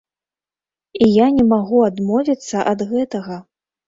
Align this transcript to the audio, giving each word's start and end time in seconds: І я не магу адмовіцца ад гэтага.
І 1.07 1.09
я 1.23 1.27
не 1.35 1.45
магу 1.51 1.81
адмовіцца 1.89 2.57
ад 2.73 2.81
гэтага. 2.93 3.37